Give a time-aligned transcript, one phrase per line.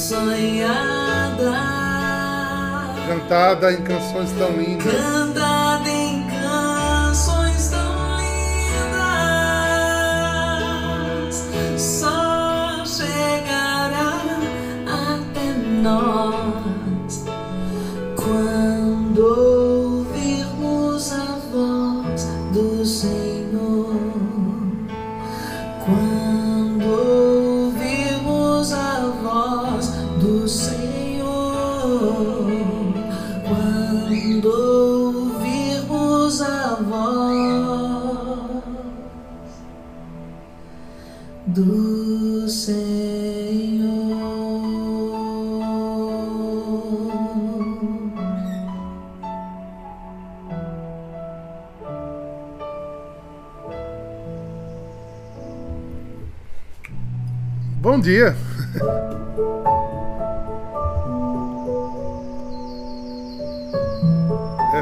[0.00, 1.52] sonhada,
[3.06, 4.94] cantada em canções tão lindas.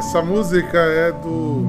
[0.08, 1.66] Essa música é do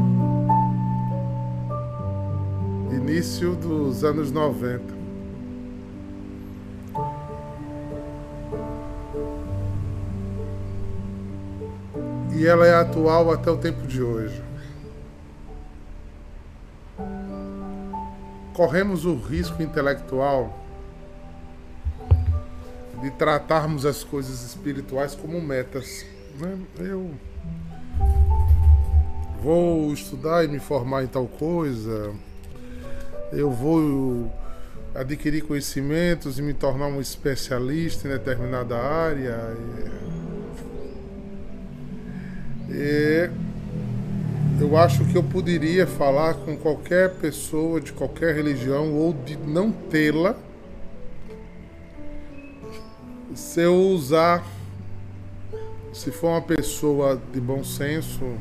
[2.90, 4.82] início dos anos 90.
[12.34, 14.42] E ela é atual até o tempo de hoje.
[18.54, 20.58] Corremos o risco intelectual
[23.02, 26.06] de tratarmos as coisas espirituais como metas.
[26.40, 26.58] né?
[26.80, 27.12] Eu
[29.42, 32.14] vou estudar e me formar em tal coisa,
[33.32, 34.32] eu vou
[34.94, 39.56] adquirir conhecimentos e me tornar um especialista em determinada área.
[42.70, 43.30] E,
[44.60, 49.72] eu acho que eu poderia falar com qualquer pessoa de qualquer religião ou de não
[49.72, 50.36] tê-la
[53.40, 54.46] se eu usar,
[55.94, 58.38] se for uma pessoa de bom senso,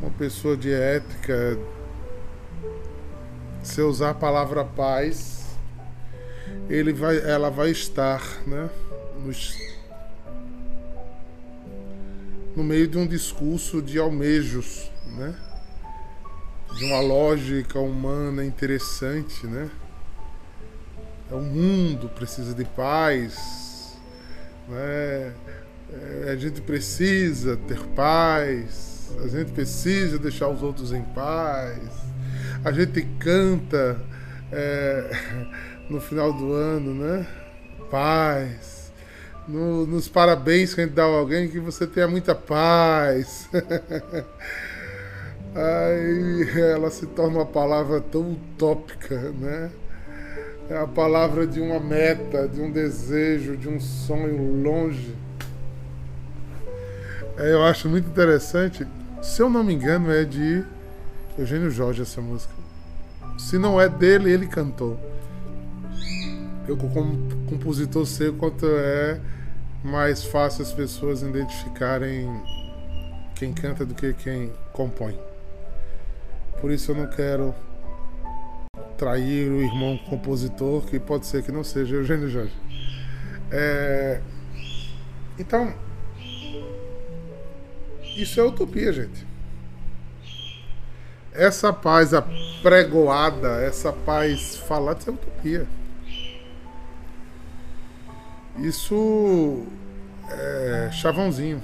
[0.00, 1.58] uma pessoa de ética,
[3.62, 5.56] se eu usar a palavra paz,
[6.68, 8.68] ele vai, ela vai estar, né,
[9.24, 9.56] nos-
[12.54, 15.34] no meio de um discurso de almejos, né,
[16.76, 19.70] de uma lógica humana interessante, né.
[21.30, 23.96] É, O mundo precisa de paz,
[24.68, 25.32] né?
[25.92, 31.78] É, a gente precisa ter paz, a gente precisa deixar os outros em paz,
[32.64, 34.00] a gente canta
[34.52, 35.10] é,
[35.90, 37.26] no final do ano, né?
[37.90, 38.92] Paz.
[39.46, 43.48] No- nos parabéns que a gente dá a alguém que você tenha muita paz.
[45.54, 49.70] Aí ela se torna uma palavra tão utópica, né?
[50.68, 55.14] É a palavra de uma meta, de um desejo, de um sonho longe.
[57.36, 58.86] É, eu acho muito interessante.
[59.24, 60.62] Se eu não me engano, é de
[61.36, 62.52] Eugênio Jorge essa música.
[63.38, 65.00] Se não é dele, ele cantou.
[66.68, 69.18] Eu, como compositor, sei o quanto é
[69.82, 72.28] mais fácil as pessoas identificarem
[73.34, 75.18] quem canta do que quem compõe.
[76.60, 77.54] Por isso eu não quero
[78.98, 82.54] trair o irmão compositor, que pode ser que não seja Eugênio Jorge.
[83.50, 84.20] É,
[85.38, 85.74] Então,
[88.16, 89.26] isso é utopia, gente.
[91.32, 95.66] Essa paz apregoada, essa paz falada, isso é utopia.
[98.58, 99.66] Isso
[100.30, 101.60] é chavãozinho.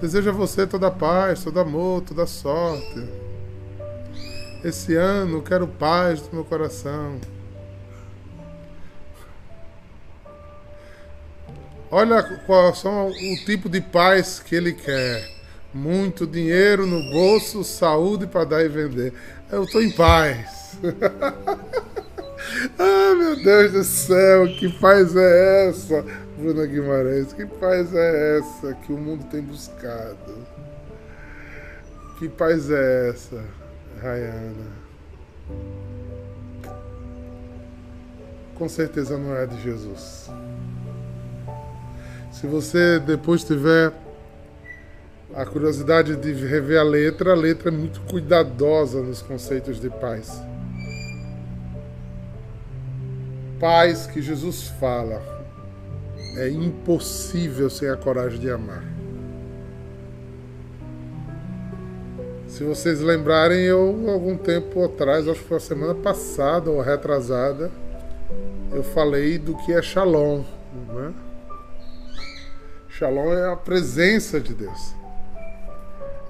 [0.00, 3.08] Desejo a você toda paz, todo amor, toda sorte.
[4.62, 7.18] Esse ano quero paz no meu coração.
[11.96, 15.30] Olha qual são o tipo de paz que ele quer.
[15.72, 19.12] Muito dinheiro no bolso, saúde para dar e vender.
[19.48, 20.76] Eu estou em paz.
[22.76, 26.04] ah, meu Deus do céu, que paz é essa,
[26.36, 27.32] Bruna Guimarães?
[27.32, 30.44] Que paz é essa que o mundo tem buscado?
[32.18, 33.40] Que paz é essa,
[34.02, 34.66] Rayana?
[38.56, 40.28] Com certeza não é de Jesus.
[42.34, 43.92] Se você depois tiver
[45.32, 50.42] a curiosidade de rever a letra, a letra é muito cuidadosa nos conceitos de paz.
[53.60, 55.22] Paz que Jesus fala
[56.36, 58.82] é impossível sem a coragem de amar.
[62.48, 67.70] Se vocês lembrarem, eu algum tempo atrás, acho que foi a semana passada ou retrasada,
[68.72, 70.42] eu falei do que é Shalom.
[70.92, 71.14] Né?
[72.96, 74.94] Shalom é a presença de Deus.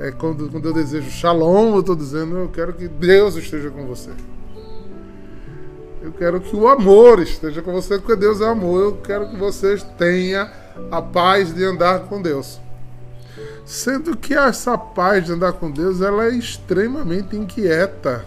[0.00, 3.84] É quando, quando eu desejo Shalom, eu estou dizendo eu quero que Deus esteja com
[3.84, 4.10] você.
[6.00, 8.80] Eu quero que o amor esteja com você, porque Deus é amor.
[8.80, 10.50] Eu quero que você tenha
[10.90, 12.58] a paz de andar com Deus.
[13.66, 18.24] Sendo que essa paz de andar com Deus ela é extremamente inquieta.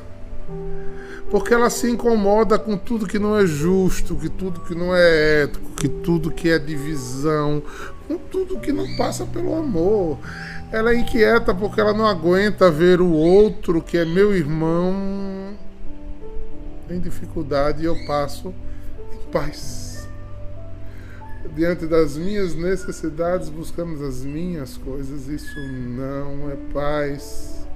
[1.32, 5.44] Porque ela se incomoda com tudo que não é justo, que tudo que não é
[5.44, 7.62] ético, que tudo que é divisão,
[8.08, 10.18] com tudo que não passa pelo amor.
[10.72, 15.54] Ela é inquieta porque ela não aguenta ver o outro, que é meu irmão,
[16.90, 18.54] em dificuldade e eu passo
[19.14, 20.08] em paz.
[21.56, 27.68] Diante das minhas necessidades, buscamos as minhas coisas, isso não é paz.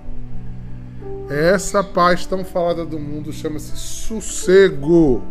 [1.30, 5.24] Essa paz tão falada do mundo chama-se sossego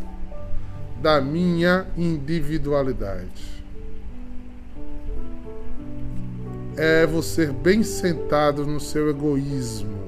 [1.00, 3.49] da minha individualidade.
[6.82, 10.00] É você bem sentado no seu egoísmo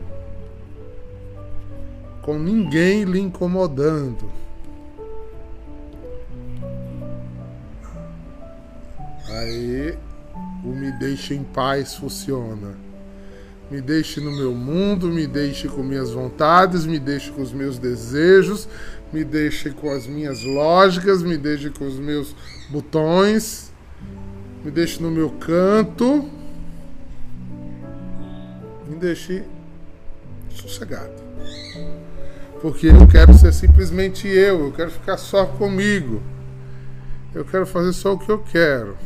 [2.23, 4.31] com ninguém lhe incomodando.
[9.29, 9.99] Aí
[10.65, 12.75] o me deixe em paz funciona.
[13.71, 17.79] Me deixe no meu mundo, me deixe com minhas vontades, me deixe com os meus
[17.79, 18.67] desejos,
[19.13, 22.35] me deixe com as minhas lógicas, me deixe com os meus
[22.71, 23.73] botões,
[24.65, 26.31] me deixe no meu canto,
[28.93, 29.45] me deixe
[30.51, 31.23] sossegado
[32.63, 36.23] porque eu quero ser simplesmente eu, eu quero ficar só comigo,
[37.35, 38.97] eu quero fazer só o que eu quero.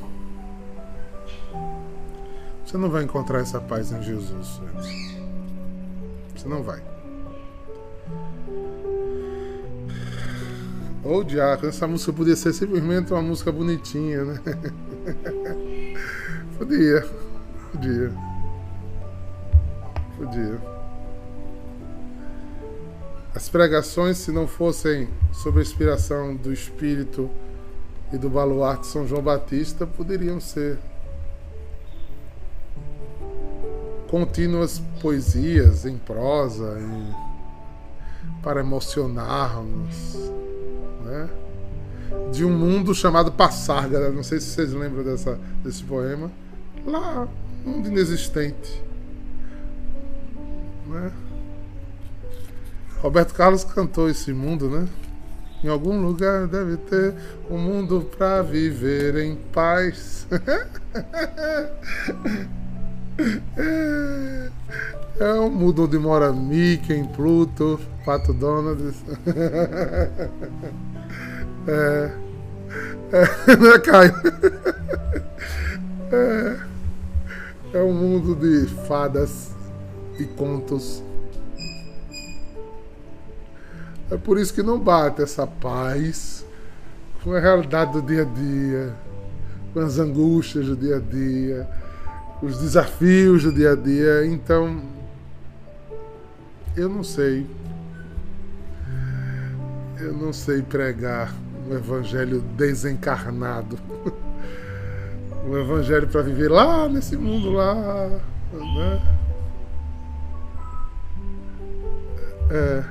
[2.65, 4.61] Você não vai encontrar essa paz em Jesus.
[6.37, 6.83] Você não vai.
[11.03, 14.41] Ô oh, Diácono, essa música podia ser simplesmente uma música bonitinha, né?
[16.59, 17.07] podia.
[17.73, 18.26] Podia.
[20.17, 20.59] Podia.
[23.35, 27.31] As pregações, se não fossem sob a inspiração do Espírito
[28.11, 30.79] e do baluarte São João Batista, poderiam ser
[34.09, 37.15] contínuas poesias em prosa, em,
[38.43, 40.15] para emocionarmos,
[41.05, 41.29] né?
[42.33, 44.11] de um mundo chamado Passárgada.
[44.11, 46.31] Não sei se vocês lembram dessa, desse poema.
[46.87, 47.29] Lá,
[47.67, 48.86] um mundo inexistente.
[50.87, 51.13] Né?
[53.01, 54.89] Roberto Carlos cantou esse mundo, né?
[55.63, 57.15] Em algum lugar deve ter
[57.51, 60.27] um mundo para viver em paz.
[63.57, 64.51] é,
[65.25, 68.95] é um mundo onde mora Mickey, Pluto, Pato Donald.
[71.67, 72.11] é,
[73.13, 74.15] é, né, Caio?
[76.13, 76.57] É,
[77.73, 79.56] é um mundo de fadas
[80.19, 81.03] e contos
[84.09, 86.47] é por isso que não bate essa paz
[87.25, 88.95] com a realidade do dia a dia,
[89.75, 91.69] com as angústias do dia a dia,
[92.41, 94.25] os desafios do dia a dia.
[94.27, 94.81] Então,
[96.77, 97.45] eu não sei.
[99.99, 101.35] Eu não sei pregar
[101.69, 103.77] um evangelho desencarnado.
[105.45, 108.09] um evangelho para viver lá nesse mundo lá,
[108.53, 109.16] né?
[112.51, 112.85] É.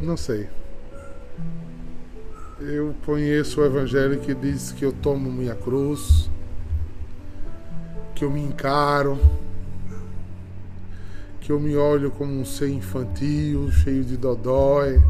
[0.00, 0.48] Não sei.
[2.60, 6.30] Eu conheço o evangelho que diz que eu tomo minha cruz,
[8.14, 9.18] que eu me encaro,
[11.40, 15.02] que eu me olho como um ser infantil, cheio de dodói,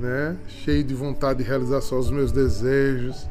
[0.00, 0.36] né?
[0.46, 3.28] cheio de vontade de realizar só os meus desejos,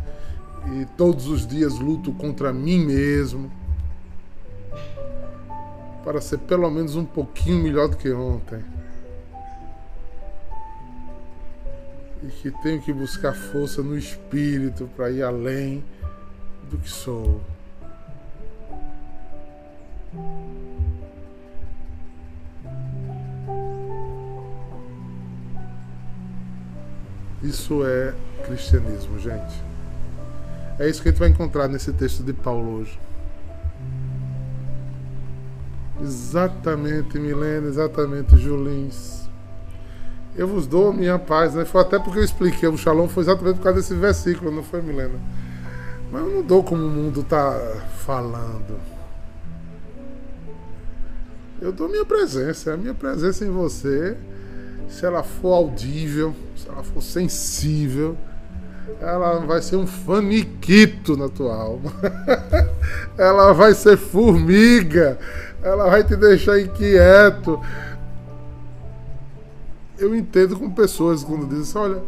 [0.72, 3.52] e todos os dias luto contra mim mesmo,
[6.04, 8.64] para ser pelo menos um pouquinho melhor do que ontem.
[12.24, 15.84] e que tenho que buscar força no espírito para ir além
[16.70, 17.42] do que sou.
[27.42, 28.14] Isso é
[28.46, 29.62] cristianismo, gente.
[30.80, 32.98] É isso que a gente vai encontrar nesse texto de Paulo hoje.
[36.04, 39.24] Exatamente, Milena, exatamente, Julins
[40.36, 41.64] eu vos dou minha paz, né?
[41.64, 44.82] Foi até porque eu expliquei, o Shalom foi exatamente por causa desse versículo, não foi,
[44.82, 45.20] Milena?
[46.12, 47.56] Mas eu não dou como o mundo está
[48.00, 48.80] falando.
[51.62, 54.18] Eu dou minha presença, a minha presença em você
[54.90, 58.18] se ela for audível, se ela for sensível,
[59.00, 61.92] ela vai ser um faniquito na tua alma.
[63.18, 65.18] ela vai ser formiga.
[65.64, 67.60] Ela vai te deixar inquieto.
[69.98, 72.04] Eu entendo com pessoas quando dizem assim, olha,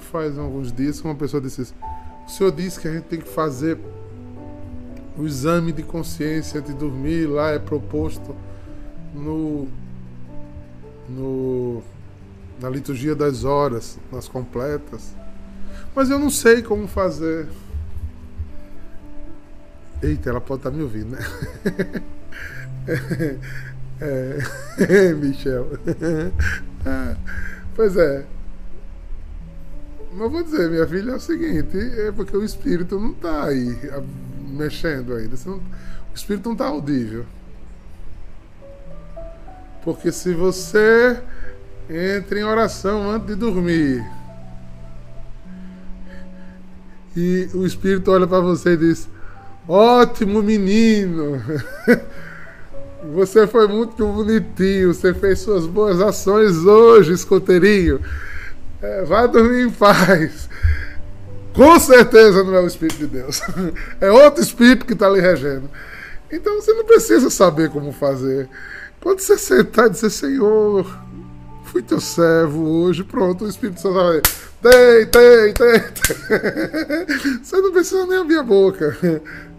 [0.00, 1.74] faz alguns dias que uma pessoa disse assim,
[2.26, 3.78] o senhor disse que a gente tem que fazer
[5.16, 8.34] o exame de consciência antes de dormir, lá é proposto
[9.14, 9.68] no,
[11.08, 11.82] no
[12.60, 15.14] na liturgia das horas, nas completas.
[15.94, 17.48] Mas eu não sei como fazer.
[20.02, 21.18] Eita, ela pode estar tá me ouvindo, né?
[24.00, 25.68] É, Michel.
[27.74, 28.26] Pois é.
[30.12, 33.78] Mas vou dizer, minha filha, é o seguinte, é porque o espírito não está aí
[34.46, 35.34] mexendo ainda.
[35.46, 37.24] Não, o espírito não está audível.
[39.82, 41.18] Porque se você
[41.88, 44.04] entra em oração antes de dormir,
[47.16, 49.08] e o Espírito olha para você e diz:
[49.68, 51.42] Ótimo menino!
[53.10, 58.00] Você foi muito bonitinho, você fez suas boas ações hoje, escoteirinho.
[58.80, 60.48] É, vai dormir em paz.
[61.52, 63.42] Com certeza não é o Espírito de Deus.
[64.00, 65.68] É outro Espírito que está ali regendo.
[66.30, 68.48] Então você não precisa saber como fazer.
[69.00, 70.86] Quando você sentar e dizer, Senhor,
[71.64, 74.22] fui teu servo hoje, pronto, o Espírito Santo vai.
[74.62, 75.80] Tem, tem, tem.
[77.42, 78.96] Você não precisa nem abrir a boca.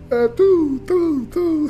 [0.10, 1.68] É tu, tu, tu.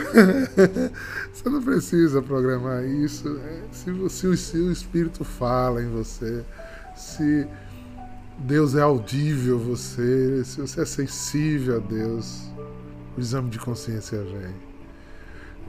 [1.43, 3.37] Você não precisa programar isso.
[3.37, 6.45] É, se, você, se o Espírito fala em você,
[6.95, 7.45] se
[8.39, 12.49] Deus é audível a você, se você é sensível a Deus,
[13.17, 14.55] o exame de consciência vem.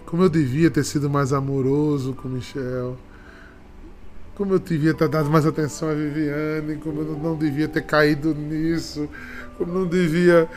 [0.07, 2.97] Como eu devia ter sido mais amoroso com Michel
[4.35, 8.35] como eu devia ter dado mais atenção a Viviane, como eu não devia ter caído
[8.35, 9.09] nisso,
[9.57, 10.49] como eu não devia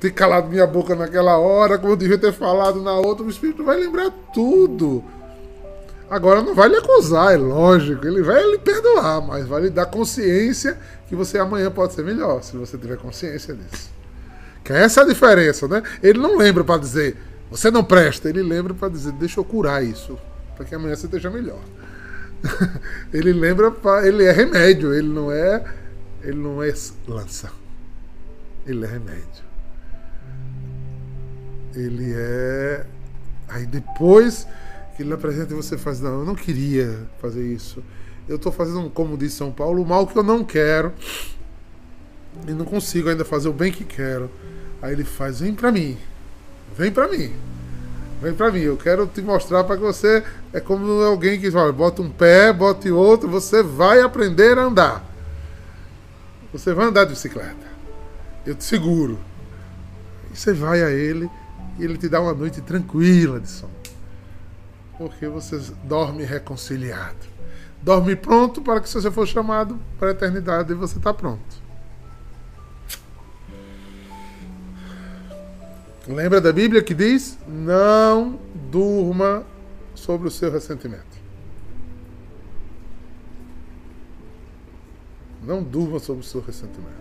[0.00, 3.64] ter calado minha boca naquela hora, como eu devia ter falado na outra, o Espírito
[3.64, 5.04] vai lembrar tudo.
[6.08, 9.86] Agora não vai lhe acusar, é lógico, ele vai lhe perdoar, mas vai lhe dar
[9.86, 10.78] consciência
[11.08, 13.90] que você amanhã pode ser melhor, se você tiver consciência disso.
[14.64, 15.82] Que essa é a diferença, né?
[16.02, 17.16] Ele não lembra para dizer,
[17.50, 20.18] você não presta, ele lembra para dizer, deixa eu curar isso,
[20.56, 21.60] para que amanhã você esteja melhor.
[23.12, 23.74] ele lembra,
[24.04, 25.64] ele é remédio, ele não é,
[26.22, 26.72] ele não é
[27.06, 27.50] lança.
[28.66, 29.47] Ele é remédio.
[31.78, 32.84] Ele é
[33.48, 34.46] aí depois
[34.96, 37.82] que ele apresenta e você faz, não, eu não queria fazer isso.
[38.28, 40.92] Eu estou fazendo, como diz São Paulo, o mal que eu não quero.
[42.46, 44.28] E não consigo ainda fazer o bem que quero.
[44.82, 45.96] Aí ele faz, vem para mim.
[46.76, 47.32] Vem para mim.
[48.20, 50.24] Vem pra mim, eu quero te mostrar para que você.
[50.52, 55.04] É como alguém que fala, bota um pé, bote outro, você vai aprender a andar.
[56.52, 57.68] Você vai andar de bicicleta.
[58.44, 59.18] Eu te seguro.
[60.32, 61.30] E você vai a ele
[61.78, 63.72] e ele te dá uma noite tranquila de sono.
[64.96, 67.16] Porque você dorme reconciliado.
[67.80, 71.68] Dorme pronto para que se você for chamado para a eternidade você está pronto.
[76.08, 79.44] Lembra da Bíblia que diz: não durma
[79.94, 81.18] sobre o seu ressentimento.
[85.42, 86.98] Não durma sobre o seu ressentimento.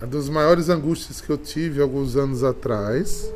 [0.00, 3.32] Uma das maiores angústias que eu tive alguns anos atrás,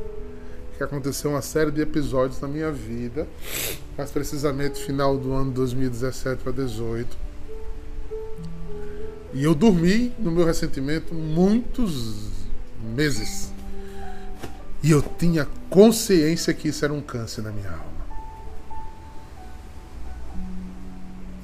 [0.77, 3.27] que aconteceu uma série de episódios na minha vida,
[3.97, 7.31] mais precisamente final do ano 2017 para 2018
[9.33, 12.31] e eu dormi no meu ressentimento muitos
[12.95, 13.53] meses.
[14.83, 18.01] E eu tinha consciência que isso era um câncer na minha alma.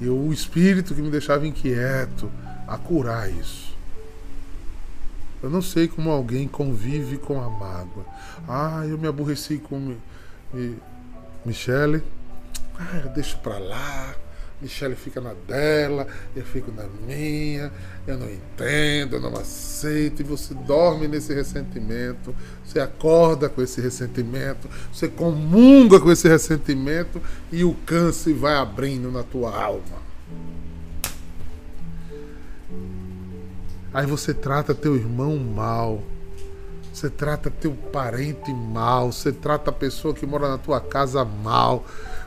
[0.01, 2.29] E o espírito que me deixava inquieto
[2.67, 3.76] a curar isso.
[5.41, 8.05] Eu não sei como alguém convive com a mágoa.
[8.47, 9.97] Ah, eu me aborreci com mi,
[10.53, 10.77] mi,
[11.45, 12.03] Michele.
[12.79, 14.15] Ah, eu deixo pra lá.
[14.59, 17.71] Michelle fica na dela, eu fico na minha,
[18.07, 23.79] eu não entendo, eu não aceito, e você dorme nesse ressentimento, você acorda com esse
[23.79, 30.06] ressentimento, você comunga com esse ressentimento e o câncer vai abrindo na tua alma.
[33.97, 36.03] Aí você trata teu irmão mal,
[36.93, 41.83] você trata teu parente mal, você trata a pessoa que mora na tua casa mal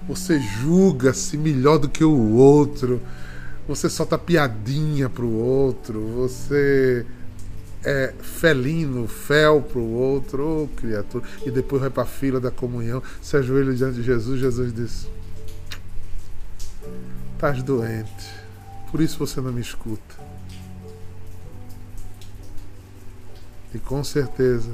[0.08, 3.00] você julga-se melhor do que o outro,
[3.68, 7.06] você solta piadinha pro outro, você
[7.84, 13.00] é felino, fel pro outro, oh, criatura, e depois vai para a fila da comunhão,
[13.22, 15.08] se ajoelha diante de Jesus, Jesus diz:
[17.34, 18.40] Estás doente.
[18.90, 20.29] Por isso você não me escuta.
[23.74, 24.72] E com certeza,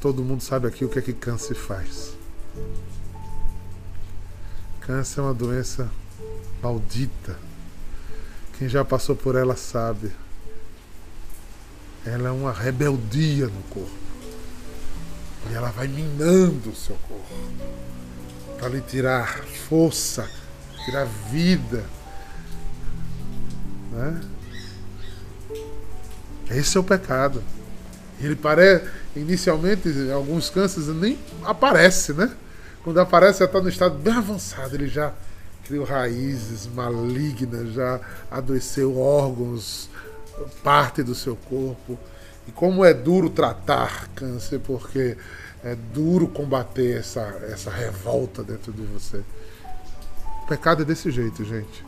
[0.00, 2.12] todo mundo sabe aqui o que é que câncer faz.
[4.80, 5.90] Câncer é uma doença
[6.62, 7.38] maldita.
[8.58, 10.10] Quem já passou por ela sabe.
[12.04, 13.90] Ela é uma rebeldia no corpo.
[15.50, 17.34] E ela vai minando o seu corpo.
[18.58, 20.28] Para lhe tirar força,
[20.84, 21.84] tirar vida.
[23.92, 24.20] Né?
[26.50, 27.42] Esse é o pecado.
[28.20, 32.30] Ele parece, inicialmente, alguns cânceres nem aparece, né?
[32.82, 35.12] Quando aparece, já está no estado bem avançado, ele já
[35.64, 38.00] criou raízes malignas, já
[38.30, 39.90] adoeceu órgãos,
[40.64, 41.98] parte do seu corpo.
[42.46, 45.16] E como é duro tratar câncer, porque
[45.62, 49.22] é duro combater essa, essa revolta dentro de você.
[50.42, 51.84] O pecado é desse jeito, gente.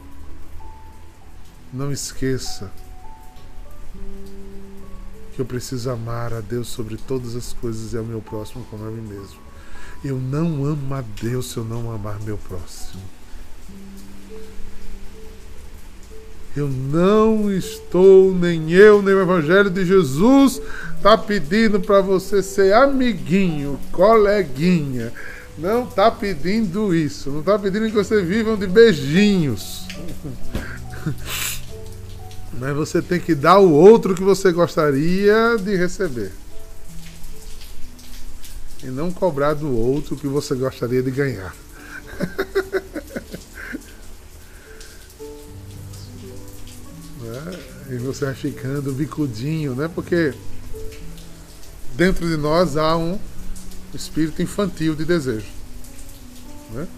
[1.72, 2.70] Não esqueça
[5.40, 8.84] que eu preciso amar a Deus sobre todas as coisas e ao meu próximo como
[8.84, 9.38] a mim mesmo.
[10.04, 13.00] Eu não amo a Deus se eu não amar meu próximo.
[16.54, 20.60] Eu não estou, nem eu, nem o Evangelho de Jesus
[20.94, 25.10] está pedindo para você ser amiguinho, coleguinha.
[25.56, 27.30] Não está pedindo isso.
[27.30, 29.86] Não está pedindo que você vivam de beijinhos.
[32.52, 36.32] Mas você tem que dar o outro que você gostaria de receber.
[38.82, 41.54] E não cobrar do outro que você gostaria de ganhar.
[47.20, 47.58] né?
[47.90, 49.90] E você vai ficando bicudinho, né?
[49.94, 50.34] Porque
[51.94, 53.18] dentro de nós há um
[53.94, 55.46] espírito infantil de desejo.
[56.72, 56.88] Né?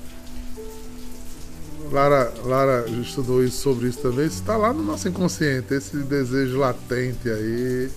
[1.92, 4.26] Lara, Lara estudou isso, sobre isso também.
[4.26, 7.90] Isso está lá no nosso inconsciente, esse desejo latente aí,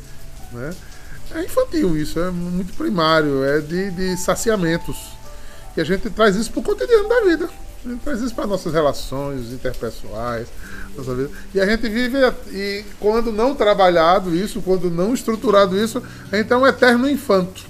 [0.51, 0.75] né?
[1.33, 4.97] É infantil isso, é muito primário, é de, de saciamentos.
[5.75, 7.49] E a gente traz isso para o cotidiano da vida.
[7.85, 10.47] A gente traz isso para nossas relações interpessoais,
[10.95, 11.29] nossa vida.
[11.53, 12.17] E a gente vive,
[12.51, 17.63] e quando não trabalhado isso, quando não estruturado isso, a gente é um eterno infanto.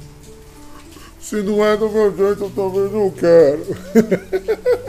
[1.20, 3.66] Se não é do meu jeito, eu também não quero.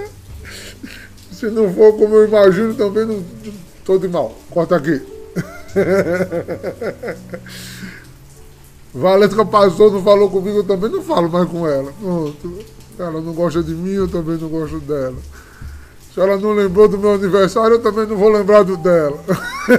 [1.37, 3.22] Se não for como eu imagino, também não
[3.79, 4.35] estou de mal.
[4.51, 5.03] Corta aqui.
[8.94, 11.92] Valesca passou, não falou comigo, eu também não falo mais com ela.
[12.01, 12.64] Pronto.
[12.99, 15.16] Ela não gosta de mim, eu também não gosto dela.
[16.14, 19.22] Se ela não lembrou do meu aniversário, eu também não vou lembrar do dela.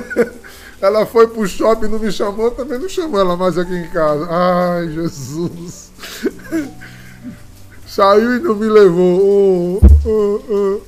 [0.79, 3.73] ela foi pro shopping e não me chamou, eu também não chamo ela mais aqui
[3.73, 4.27] em casa.
[4.29, 5.89] Ai, Jesus.
[7.97, 9.81] Saiu e não me levou.
[10.05, 10.81] Oh, oh,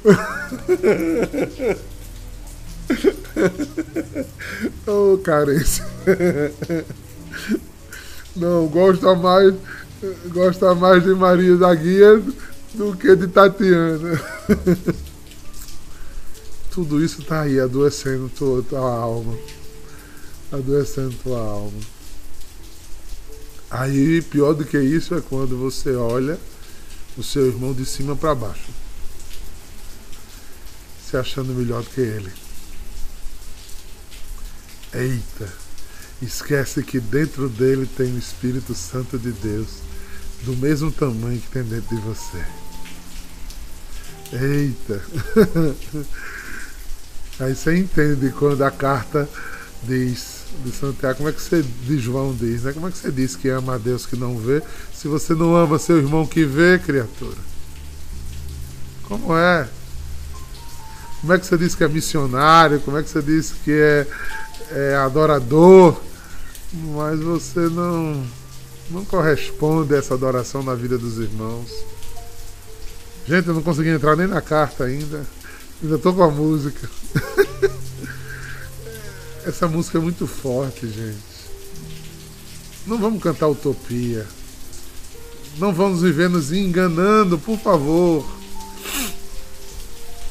[4.86, 5.14] oh.
[5.14, 5.88] oh carência.
[8.36, 9.56] Não, gosta mais,
[10.28, 12.22] gosta mais de Maria da Guia
[12.76, 14.22] do que de Tatiana.
[16.70, 19.36] Tudo isso tá aí, adoecendo tua, tua alma.
[20.52, 21.80] Adoecendo tua alma.
[23.72, 26.38] Aí, pior do que isso é quando você olha
[27.20, 28.72] o seu irmão de cima para baixo,
[31.06, 32.32] se achando melhor do que ele.
[34.94, 35.54] Eita,
[36.22, 39.68] esquece que dentro dele tem o Espírito Santo de Deus,
[40.44, 42.46] do mesmo tamanho que tem dentro de você.
[44.32, 45.04] Eita!
[47.42, 49.28] Aí você entende quando a carta
[49.84, 52.74] diz de Santiago, como é que você, de João diz, né?
[52.74, 54.62] Como é que você diz que ama a Deus que não vê,
[54.94, 57.38] se você não ama seu irmão que vê, criatura?
[59.04, 59.68] Como é?
[61.22, 62.80] Como é que você diz que é missionário?
[62.82, 64.08] Como é que você diz que é,
[64.72, 66.00] é adorador?
[66.96, 68.24] Mas você não,
[68.90, 71.70] não corresponde a essa adoração na vida dos irmãos.
[73.28, 75.26] Gente, eu não consegui entrar nem na carta ainda.
[75.84, 76.90] Ainda tô com a música.
[79.50, 81.18] Essa música é muito forte, gente.
[82.86, 84.28] Não vamos cantar utopia.
[85.58, 88.24] Não vamos viver nos enganando, por favor.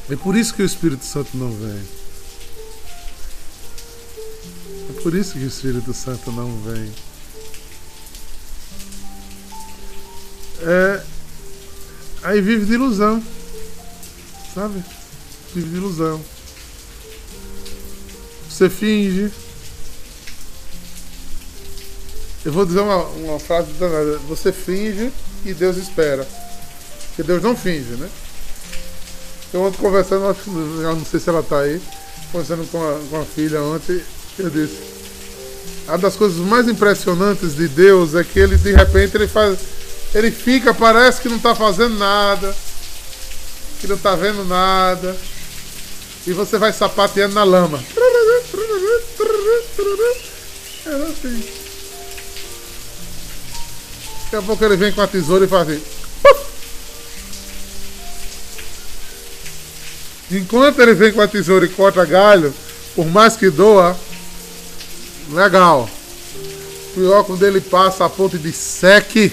[0.09, 1.83] É por isso que o Espírito Santo não vem.
[4.89, 6.89] É por isso que o Espírito Santo não vem.
[10.61, 11.03] É,
[12.23, 13.21] aí vive de ilusão.
[14.55, 14.81] Sabe?
[15.53, 16.38] Vive de ilusão.
[18.59, 19.31] Você finge.
[22.43, 24.17] Eu vou dizer uma, uma frase danada.
[24.27, 25.13] Você finge
[25.45, 26.27] e Deus espera.
[27.07, 28.09] Porque Deus não finge, né?
[29.53, 31.81] Eu ontem conversando, eu não sei se ela está aí,
[32.33, 34.03] conversando com a, com a filha ontem,
[34.37, 34.77] eu disse.
[35.87, 39.57] Uma das coisas mais impressionantes de Deus é que ele de repente ele faz.
[40.13, 42.53] Ele fica, parece que não está fazendo nada,
[43.79, 45.15] que não está vendo nada.
[46.27, 47.81] E você vai sapateando na lama.
[50.85, 51.43] Era assim.
[54.23, 55.81] Daqui a pouco ele vem com a tesoura e faz assim.
[60.31, 62.53] Enquanto ele vem com a tesoura e corta galho,
[62.95, 63.97] por mais que doa,
[65.31, 65.89] legal.
[66.93, 69.31] Pior quando ele passa a ponte de seque.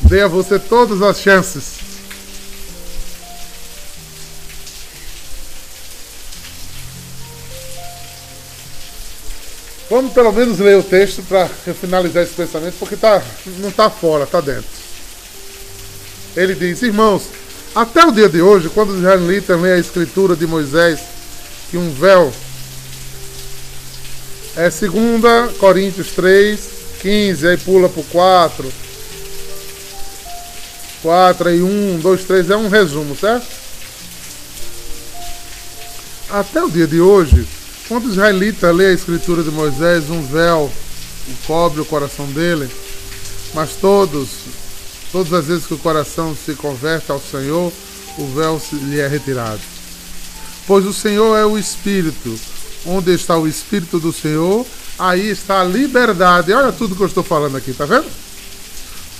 [0.00, 1.83] Dê a você todas as chances.
[9.94, 13.22] Vamos pelo menos ler o texto para finalizar esse pensamento, porque tá,
[13.58, 14.64] não está fora, está dentro.
[16.36, 17.28] Ele diz: Irmãos,
[17.72, 20.98] até o dia de hoje, quando os israelitas lêem a escritura de Moisés,
[21.70, 22.32] que um véu
[24.56, 26.60] é 2 Coríntios 3,
[27.00, 28.72] 15, aí pula para o 4.
[31.02, 33.46] 4 e 1, 2, 3 é um resumo, certo?
[36.30, 37.46] Até o dia de hoje,
[37.88, 40.70] quando o israelita lê a escritura de Moisés, um véu
[41.46, 42.68] cobre o coração dele,
[43.54, 44.28] mas todos,
[45.12, 47.72] todas as vezes que o coração se converte ao Senhor,
[48.18, 49.60] o véu lhe é retirado.
[50.66, 52.38] Pois o Senhor é o Espírito.
[52.86, 54.66] Onde está o Espírito do Senhor,
[54.98, 56.52] aí está a liberdade.
[56.52, 58.06] Olha tudo que eu estou falando aqui, tá vendo?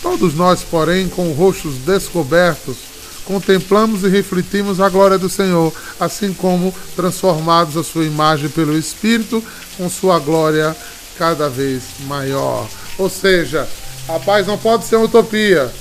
[0.03, 2.77] Todos nós, porém, com rostos descobertos,
[3.25, 9.43] contemplamos e refletimos a glória do Senhor, assim como transformados a sua imagem pelo Espírito,
[9.77, 10.77] com sua glória
[11.19, 12.69] cada vez maior.
[12.99, 13.69] Ou seja,
[14.09, 15.73] a paz não pode ser utopia.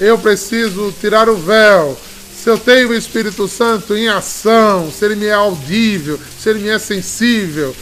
[0.00, 1.96] Eu preciso tirar o véu.
[2.36, 6.60] Se eu tenho o Espírito Santo em ação, se ele me é audível, se ele
[6.60, 7.74] me é sensível,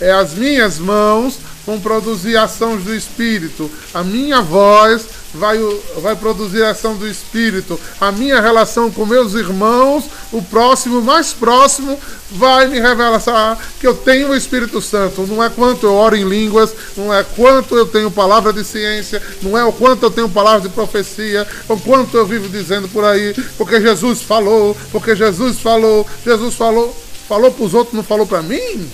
[0.00, 3.70] é as minhas mãos vão produzir ações do Espírito.
[3.94, 5.58] A minha voz vai,
[6.00, 7.78] vai produzir a ação do Espírito.
[8.00, 11.98] A minha relação com meus irmãos, o próximo, mais próximo,
[12.30, 15.26] vai me revelar que eu tenho o Espírito Santo.
[15.26, 19.22] Não é quanto eu oro em línguas, não é quanto eu tenho palavra de ciência,
[19.42, 23.04] não é o quanto eu tenho palavra de profecia, o quanto eu vivo dizendo por
[23.04, 26.96] aí, porque Jesus falou, porque Jesus falou, Jesus falou,
[27.28, 28.90] falou para os outros, não falou para mim?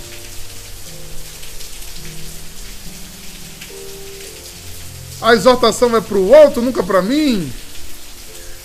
[5.21, 7.51] A exortação é para o outro, nunca para mim.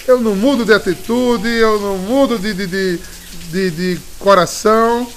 [0.07, 2.99] Eu não mudo de atitude, eu não mudo de, de, de,
[3.51, 5.07] de, de coração.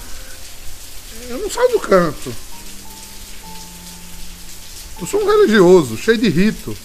[1.29, 2.33] Eu não saio do canto.
[5.01, 6.75] Eu sou um religioso, cheio de rito.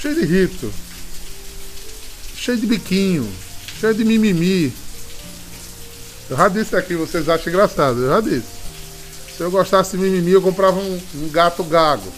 [0.00, 0.72] Cheio de rito.
[2.34, 3.30] Cheio de biquinho.
[3.78, 4.72] Cheio de mimimi.
[6.30, 8.00] Eu já disse aqui, vocês acham engraçado.
[8.00, 8.61] Eu já disse.
[9.36, 12.12] Se eu gostasse de mimimi, eu comprava um, um gato gago.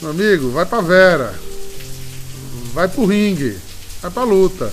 [0.00, 1.34] Meu amigo, vai pra Vera.
[2.72, 3.58] Vai pro ringue.
[4.00, 4.72] Vai pra luta.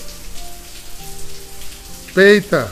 [2.14, 2.72] Peita.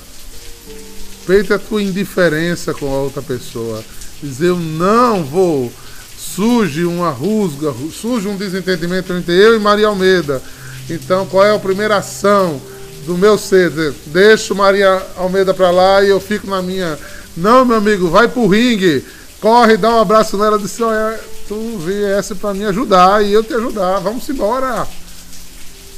[1.26, 3.84] Peita a tua indiferença com a outra pessoa.
[4.22, 5.72] Dizer eu não vou.
[6.18, 10.42] Surge uma rusga, surge um desentendimento entre eu e Maria Almeida.
[10.90, 12.62] Então, qual é a primeira ação?
[13.06, 13.72] Do meu ser.
[14.08, 16.98] Deixo Maria Almeida pra lá e eu fico na minha.
[17.36, 19.06] Não, meu amigo, vai pro ringue.
[19.40, 20.58] Corre, dá um abraço nela.
[20.58, 24.00] Disse: Olha, tu viesse pra me ajudar e eu te ajudar.
[24.00, 24.88] Vamos embora.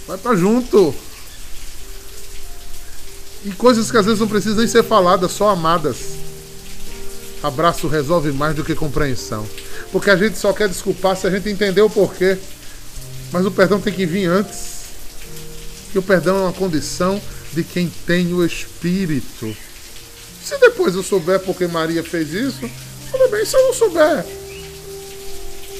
[0.07, 0.93] Vai pra junto.
[3.43, 5.97] E coisas que às vezes não precisam nem ser faladas, só amadas.
[7.43, 9.47] Abraço resolve mais do que compreensão.
[9.91, 12.37] Porque a gente só quer desculpar se a gente entender o porquê.
[13.31, 14.74] Mas o perdão tem que vir antes
[15.95, 17.21] que o perdão é uma condição
[17.53, 19.55] de quem tem o Espírito.
[20.43, 22.69] Se depois eu souber porque Maria fez isso,
[23.09, 23.45] tudo bem.
[23.45, 24.25] Se eu não souber,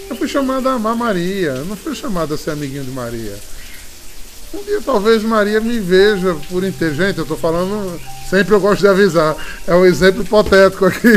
[0.10, 3.38] eu fui chamado a amar Maria, eu não fui chamado a ser amiguinho de Maria.
[4.54, 8.00] Um dia talvez Maria me veja por inteligente, eu estou falando,
[8.30, 9.36] sempre eu gosto de avisar,
[9.68, 11.10] é um exemplo hipotético aqui,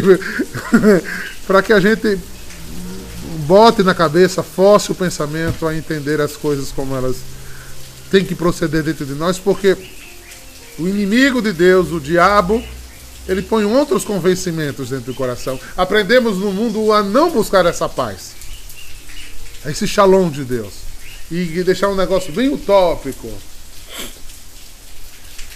[1.47, 2.19] para que a gente
[3.47, 7.38] bote na cabeça, force o pensamento a entender as coisas como elas
[8.11, 9.77] tem que proceder dentro de nós, porque
[10.79, 12.63] o inimigo de Deus, o diabo,
[13.29, 15.59] ele põe outros convencimentos dentro do coração.
[15.77, 18.33] Aprendemos no mundo a não buscar essa paz,
[19.67, 20.73] esse shalom de Deus,
[21.31, 23.31] e deixar um negócio bem utópico.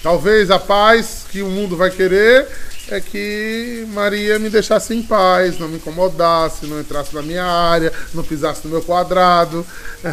[0.02, 2.48] Talvez a paz que o mundo vai querer
[2.88, 7.92] é que Maria me deixasse em paz, não me incomodasse, não entrasse na minha área,
[8.12, 9.64] não pisasse no meu quadrado,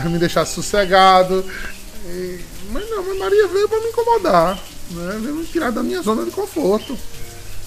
[0.06, 1.44] me deixasse sossegado.
[2.06, 2.40] E,
[2.72, 4.56] mas não, mas Maria veio para me incomodar,
[4.92, 5.20] né?
[5.22, 6.98] veio me tirar da minha zona de conforto,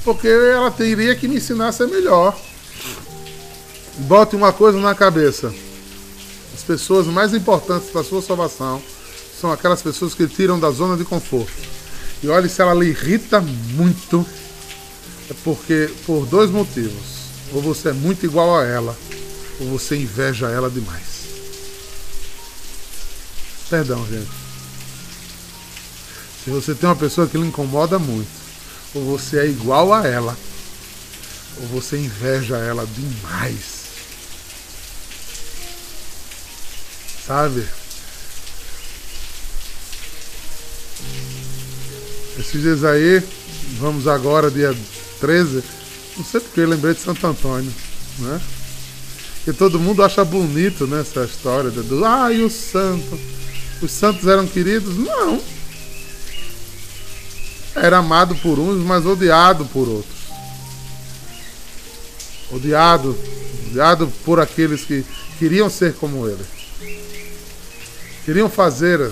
[0.04, 2.38] porque ela teria que me ensinar a ser melhor.
[3.98, 5.52] Bote uma coisa na cabeça:
[6.54, 8.82] as pessoas mais importantes para a sua salvação
[9.40, 11.52] são aquelas pessoas que tiram da zona de conforto.
[12.22, 14.24] E olhe se ela lhe irrita muito
[15.30, 17.22] é porque por dois motivos.
[17.52, 18.96] Ou você é muito igual a ela,
[19.60, 21.11] ou você inveja ela demais.
[23.72, 24.28] Perdão, gente.
[26.44, 28.28] Se você tem uma pessoa que lhe incomoda muito,
[28.94, 30.36] ou você é igual a ela,
[31.58, 33.86] ou você inveja ela demais.
[37.26, 37.66] Sabe?
[42.38, 43.22] Esses dias aí,
[43.80, 44.76] vamos agora, dia
[45.18, 45.64] 13,
[46.18, 47.72] não sei porque lembrei de Santo Antônio,
[48.18, 48.38] né?
[49.46, 53.31] Que todo mundo acha bonito né, história do ah, e o santo.
[53.82, 54.96] Os santos eram queridos?
[54.96, 55.40] Não.
[57.74, 60.22] Era amado por uns, mas odiado por outros.
[62.52, 63.18] Odiado,
[63.66, 65.04] odiado por aqueles que
[65.38, 66.44] queriam ser como ele.
[68.24, 69.10] Queriam fazer.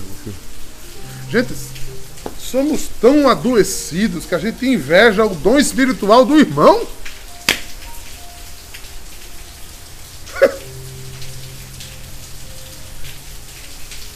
[1.28, 1.52] Gente,
[2.38, 6.86] somos tão adoecidos que a gente inveja o dom espiritual do irmão.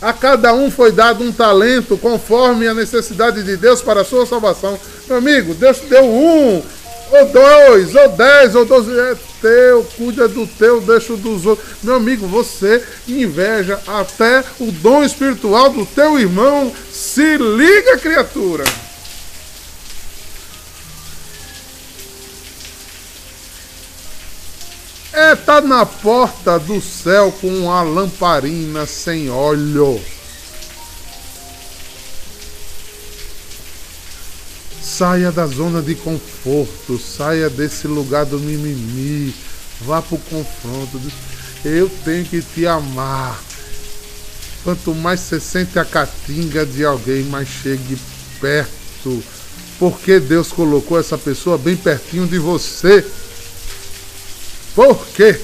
[0.04, 4.26] A cada um foi dado um talento conforme a necessidade de Deus para a sua
[4.26, 4.78] salvação.
[5.08, 6.62] Meu amigo, Deus te deu um,
[7.10, 8.90] ou dois, ou dez, ou doze.
[8.98, 11.66] É teu, cuida do teu, deixa dos outros.
[11.82, 16.70] Meu amigo, você inveja até o dom espiritual do teu irmão.
[16.92, 18.64] Se liga, criatura.
[25.16, 30.02] É tá na porta do céu com uma lamparina sem óleo.
[34.82, 39.32] Saia da zona de conforto, saia desse lugar do mimimi,
[39.82, 41.00] vá para o confronto.
[41.64, 43.40] Eu tenho que te amar.
[44.64, 47.96] Quanto mais você sente a catinga de alguém, mais chegue
[48.40, 49.22] perto.
[49.78, 53.06] Porque Deus colocou essa pessoa bem pertinho de você.
[54.74, 55.40] Por quê?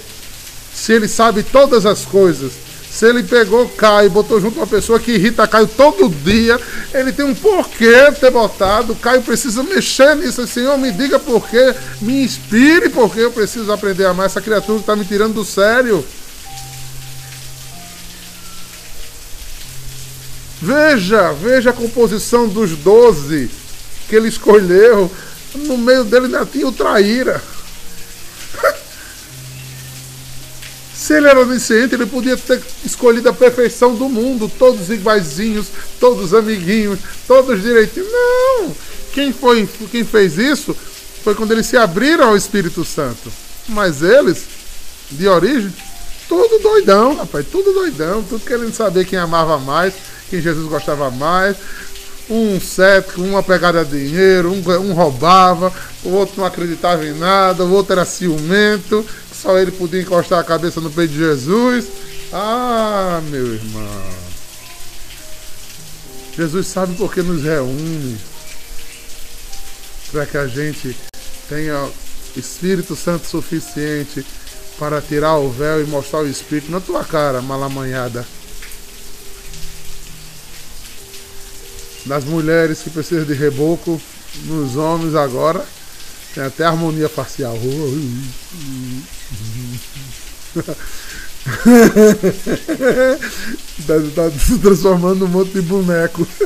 [0.74, 2.52] Se Ele sabe todas as coisas,
[2.90, 6.60] se ele pegou Caio, botou junto uma pessoa que irrita Caio todo dia,
[6.92, 8.96] ele tem um porquê ter botado.
[8.96, 10.44] Caio precisa mexer nisso.
[10.46, 14.96] Senhor, me diga porquê, me inspire porque eu preciso aprender a amar essa criatura está
[14.96, 16.04] me tirando do sério.
[20.60, 23.48] Veja, veja a composição dos doze
[24.08, 25.10] que ele escolheu.
[25.54, 27.40] No meio dele ainda tinha o traíra.
[31.10, 35.66] Se ele era onisciente, ele podia ter escolhido a perfeição do mundo, todos iguaizinhos,
[35.98, 38.08] todos amiguinhos, todos direitinhos.
[38.12, 38.72] Não!
[39.12, 40.72] Quem, foi, quem fez isso
[41.24, 43.28] foi quando eles se abriram ao Espírito Santo.
[43.66, 44.44] Mas eles,
[45.10, 45.74] de origem,
[46.28, 49.94] tudo doidão, rapaz, tudo doidão, tudo querendo saber quem amava mais,
[50.30, 51.56] quem Jesus gostava mais.
[52.28, 55.72] Um cético, uma pegada de dinheiro, um, um roubava,
[56.04, 59.04] o outro não acreditava em nada, o outro era ciumento,
[59.40, 61.86] só ele podia encostar a cabeça no peito de Jesus.
[62.32, 64.10] Ah, meu irmão.
[66.36, 68.18] Jesus sabe por que nos reúne.
[70.12, 70.96] Para que a gente
[71.48, 71.88] tenha
[72.36, 74.24] Espírito Santo suficiente
[74.78, 78.26] para tirar o véu e mostrar o Espírito na tua cara, malamanhada.
[82.06, 84.00] Das mulheres que precisam de reboco,
[84.46, 85.64] nos homens agora,
[86.34, 87.58] tem até harmonia facial.
[93.86, 93.94] tá,
[94.30, 96.26] tá se transformando num monte de boneco.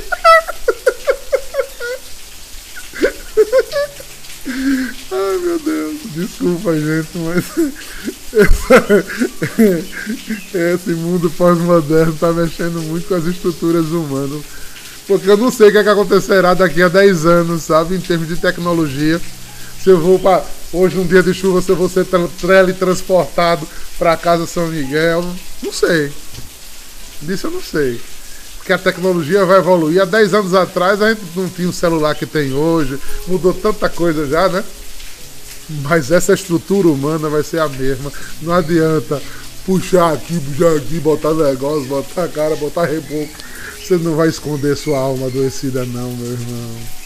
[4.46, 7.44] Ai meu Deus, desculpa gente, mas
[10.54, 14.42] esse mundo pós-moderno tá mexendo muito com as estruturas humanas.
[15.06, 18.00] Porque eu não sei o que, é que acontecerá daqui a 10 anos, sabe, em
[18.00, 19.20] termos de tecnologia.
[19.84, 20.42] Se eu vou para
[20.72, 22.06] hoje num dia de chuva, se eu vou ser
[22.40, 23.68] teletransportado
[23.98, 25.22] para casa São Miguel,
[25.62, 26.10] não sei.
[27.20, 28.00] Disso eu não sei.
[28.56, 30.00] Porque a tecnologia vai evoluir.
[30.00, 33.90] Há 10 anos atrás a gente não tinha o celular que tem hoje, mudou tanta
[33.90, 34.64] coisa já, né?
[35.82, 38.10] Mas essa estrutura humana vai ser a mesma.
[38.40, 39.20] Não adianta
[39.66, 43.28] puxar aqui, puxar aqui, botar negócio, botar cara, botar reboco.
[43.78, 47.03] Você não vai esconder sua alma adoecida, não, meu irmão.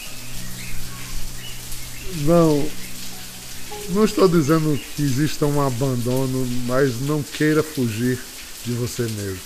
[2.17, 2.69] Não,
[3.89, 8.19] não estou dizendo que exista um abandono, mas não queira fugir
[8.65, 9.39] de você mesmo.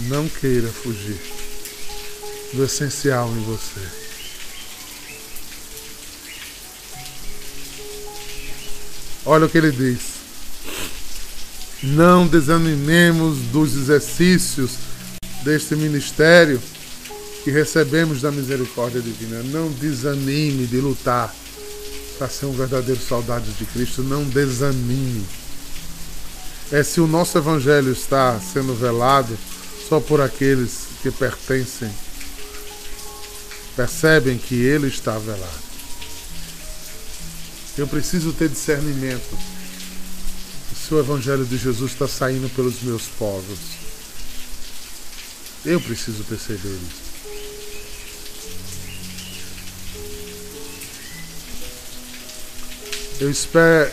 [0.00, 1.18] Não queira fugir
[2.52, 3.80] do essencial em você.
[9.26, 10.18] Olha o que ele diz.
[11.82, 14.72] Não desanimemos dos exercícios
[15.44, 16.60] deste ministério
[17.48, 19.42] que recebemos da misericórdia divina.
[19.44, 21.34] Não desanime de lutar
[22.18, 24.02] para ser um verdadeiro soldado de Cristo.
[24.02, 25.24] Não desanime.
[26.70, 29.34] É se o nosso evangelho está sendo velado
[29.88, 31.90] só por aqueles que pertencem,
[33.74, 35.68] percebem que ele está velado.
[37.78, 39.38] Eu preciso ter discernimento
[40.86, 43.58] se o evangelho de Jesus está saindo pelos meus povos.
[45.64, 47.07] Eu preciso perceber isso.
[53.20, 53.90] Eu espero.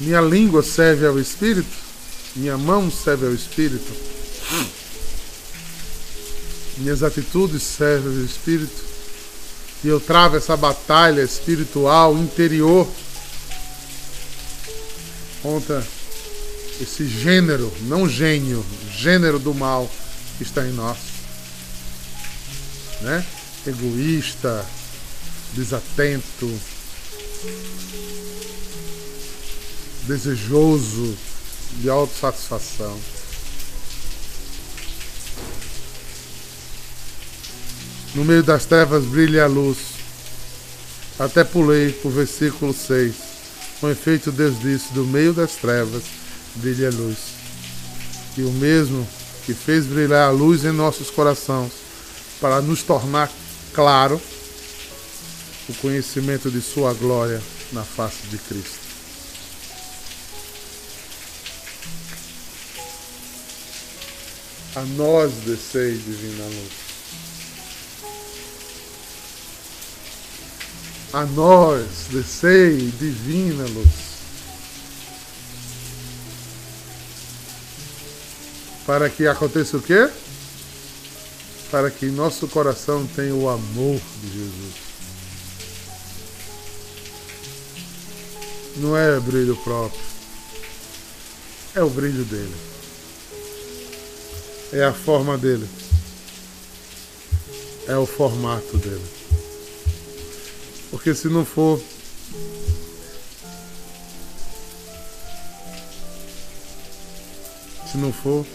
[0.00, 1.76] Minha língua serve ao Espírito,
[2.34, 3.92] minha mão serve ao Espírito,
[6.78, 8.82] minhas atitudes servem ao Espírito,
[9.84, 12.88] e eu travo essa batalha espiritual interior
[15.42, 15.86] contra
[16.80, 19.90] esse gênero, não gênio, gênero do mal
[20.38, 20.96] que está em nós,
[23.02, 23.22] né?
[23.66, 24.64] Egoísta,
[25.52, 26.50] desatento,
[30.06, 31.16] desejoso
[31.76, 32.98] de autossatisfação.
[38.14, 39.78] No meio das trevas brilha a luz.
[41.18, 43.14] Até pulei para o versículo 6.
[43.80, 46.02] Com efeito, Deus disse: Do meio das trevas
[46.56, 47.18] brilha a luz.
[48.36, 49.06] E o mesmo
[49.46, 51.72] que fez brilhar a luz em nossos corações,
[52.40, 53.30] para nos tornar
[53.72, 54.20] claro
[55.70, 57.40] o conhecimento de Sua glória
[57.72, 58.80] na face de Cristo.
[64.74, 66.72] A nós descei divina luz.
[71.12, 74.10] A nós descei divina luz.
[78.86, 80.10] Para que aconteça o quê?
[81.70, 84.79] Para que nosso coração tenha o amor de Jesus.
[88.80, 90.00] Não é brilho próprio.
[91.74, 92.56] É o brilho dele.
[94.72, 95.68] É a forma dele.
[97.86, 99.04] É o formato dele.
[100.90, 101.78] Porque se não for
[107.92, 108.46] se não for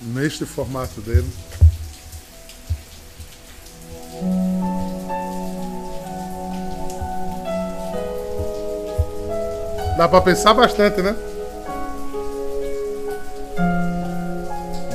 [0.00, 1.30] neste formato dele,
[9.96, 11.16] Dá pra pensar bastante, né?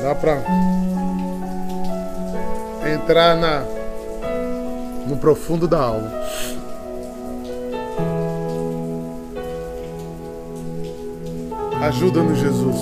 [0.02, 0.42] Dá pra
[2.94, 3.64] entrar na
[5.08, 6.12] no profundo da alma.
[11.82, 12.78] Ajuda-nos, Jesus.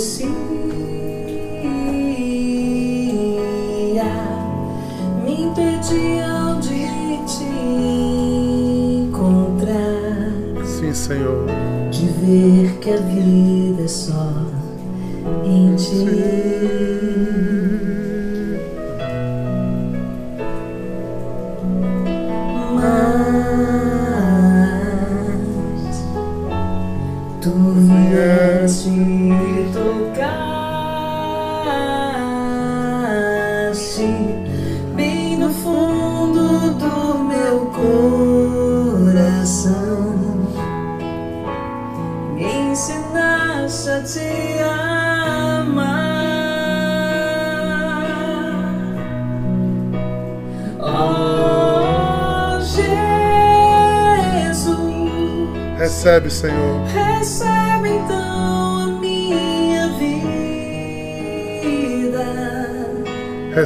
[13.01, 13.83] ver que a vida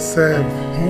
[0.04, 0.46] Recebe.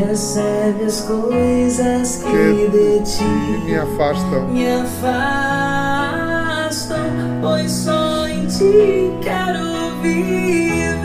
[0.09, 3.23] Recebe as coisas que Que de ti
[3.63, 4.47] me afastam.
[4.47, 4.65] me
[6.71, 7.05] afastam,
[7.39, 11.03] pois só em ti quero viver.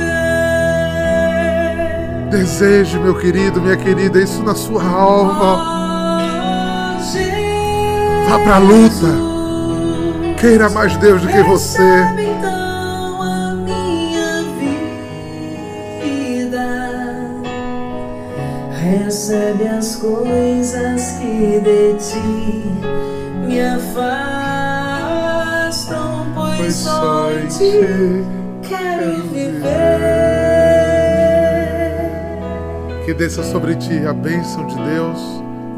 [2.30, 6.96] Deseje, meu querido, minha querida, isso na sua alma.
[6.96, 8.26] Oh, Jesus.
[8.26, 9.28] Vá pra luta.
[10.40, 11.78] queira mais Deus do que você.
[19.18, 22.70] Recebe as coisas que de ti
[23.48, 23.88] me afastam,
[26.36, 27.80] pois Pois só em ti
[28.62, 29.64] quero viver.
[33.04, 35.18] Que desça sobre ti a bênção de Deus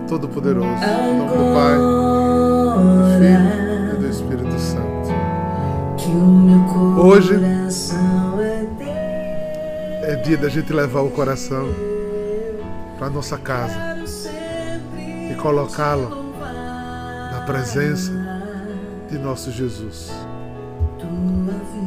[0.07, 0.85] Todo-Poderoso.
[0.85, 5.09] Em nome do Pai, do Filho e do Espírito Santo.
[5.97, 6.61] que o meu
[7.07, 7.61] Hoje- é.
[10.13, 11.67] É dia da gente levar o coração
[13.01, 13.97] para nossa casa
[15.31, 18.13] e colocá-lo na presença
[19.09, 20.13] de nosso Jesus.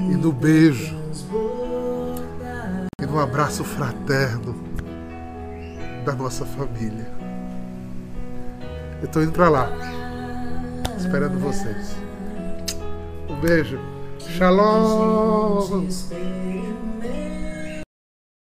[0.09, 0.97] E no beijo
[2.99, 4.55] e no abraço fraterno
[6.03, 7.07] da nossa família.
[8.99, 9.69] Eu tô indo para lá,
[10.97, 11.95] esperando vocês.
[13.29, 13.77] Um beijo.
[14.17, 15.83] Shalom.